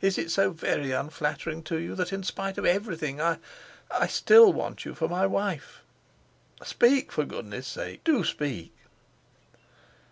[0.00, 4.84] Is it so very unflattering to you that in spite of everything I—I still want
[4.84, 5.84] you for my wife?
[6.64, 8.02] Speak, for Goodness' sake!
[8.02, 8.74] do speak."